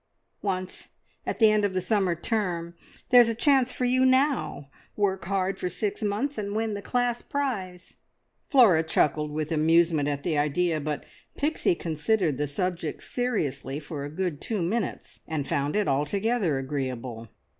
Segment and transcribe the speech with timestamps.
[0.41, 0.87] "Once.
[1.27, 2.73] At the end of the summer term.
[3.11, 4.71] There's a chance for you now!
[4.95, 7.97] Work hard for six months, and win the class prize!"
[8.49, 11.05] Flora chuckled with amusement at the idea, but
[11.37, 17.29] Pixie considered the subject seriously for a good two minutes, and found it altogether agreeable.